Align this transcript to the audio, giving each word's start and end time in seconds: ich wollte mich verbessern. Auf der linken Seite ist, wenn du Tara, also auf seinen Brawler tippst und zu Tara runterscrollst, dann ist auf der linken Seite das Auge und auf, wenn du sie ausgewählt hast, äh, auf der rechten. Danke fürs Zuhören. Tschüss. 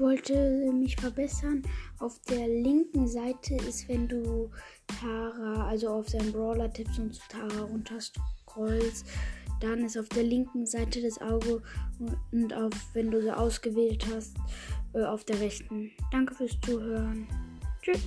ich 0.00 0.06
wollte 0.06 0.72
mich 0.72 0.96
verbessern. 0.96 1.62
Auf 1.98 2.18
der 2.20 2.48
linken 2.48 3.06
Seite 3.06 3.56
ist, 3.56 3.86
wenn 3.86 4.08
du 4.08 4.50
Tara, 4.86 5.68
also 5.68 5.90
auf 5.90 6.08
seinen 6.08 6.32
Brawler 6.32 6.72
tippst 6.72 6.98
und 6.98 7.14
zu 7.14 7.20
Tara 7.28 7.64
runterscrollst, 7.64 9.04
dann 9.60 9.84
ist 9.84 9.98
auf 9.98 10.08
der 10.08 10.22
linken 10.22 10.64
Seite 10.64 11.02
das 11.02 11.20
Auge 11.20 11.62
und 12.32 12.54
auf, 12.54 12.72
wenn 12.94 13.10
du 13.10 13.20
sie 13.20 13.36
ausgewählt 13.36 14.06
hast, 14.10 14.38
äh, 14.94 15.04
auf 15.04 15.24
der 15.24 15.38
rechten. 15.38 15.90
Danke 16.10 16.34
fürs 16.34 16.58
Zuhören. 16.62 17.26
Tschüss. 17.82 18.00